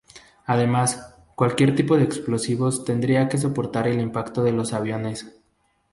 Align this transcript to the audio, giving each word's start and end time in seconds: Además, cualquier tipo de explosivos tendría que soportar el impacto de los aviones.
Además, 0.47 1.15
cualquier 1.35 1.75
tipo 1.75 1.95
de 1.95 2.03
explosivos 2.05 2.85
tendría 2.85 3.29
que 3.29 3.37
soportar 3.37 3.87
el 3.87 3.99
impacto 3.99 4.41
de 4.43 4.51
los 4.51 4.73
aviones. 4.73 5.39